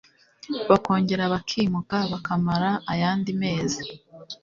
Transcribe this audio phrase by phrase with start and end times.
[0.69, 3.83] bakongera bakimuka, bakamara ayandi mezi